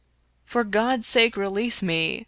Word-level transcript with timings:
"For 0.51 0.63
God's 0.63 1.05
sake, 1.05 1.37
release 1.37 1.83
me! 1.83 2.19